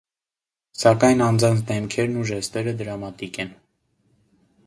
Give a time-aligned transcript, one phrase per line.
[0.83, 3.55] Սակայն անձանց դեմքերն ու ժեստերը դրամատիկ են։